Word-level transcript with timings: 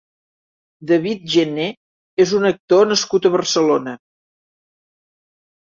David 0.91 1.27
Jenner 1.33 1.67
és 2.27 2.33
un 2.41 2.49
actor 2.53 2.91
nascut 2.95 3.29
a 3.31 3.35
Barcelona. 3.39 3.97